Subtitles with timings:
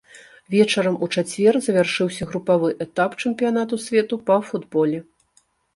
[0.53, 4.99] Вечарам у чацвер завяршыўся групавы этап чэмпіянату свету па футболе.